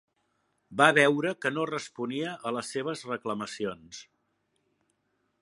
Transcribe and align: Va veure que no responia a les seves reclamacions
Va 0.79 0.87
veure 0.97 1.33
que 1.45 1.51
no 1.57 1.65
responia 1.71 2.33
a 2.51 2.55
les 2.57 2.73
seves 2.77 3.05
reclamacions 3.11 4.03